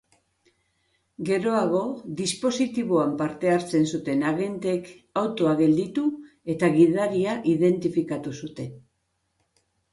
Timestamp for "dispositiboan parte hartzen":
2.21-3.85